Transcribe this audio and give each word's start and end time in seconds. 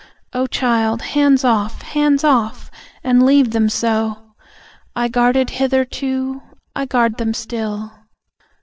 Oh, 0.33 0.47
child, 0.47 1.03
hands 1.03 1.43
off! 1.43 1.83
Hands 1.83 2.23
off! 2.23 2.71
And 3.03 3.23
leave 3.23 3.51
them 3.51 3.69
so. 3.69 4.17
I 4.95 5.07
guarded 5.07 5.51
hitherto, 5.51 6.41
I 6.75 6.85
guard 6.87 7.19
them 7.19 7.35
still. 7.35 7.91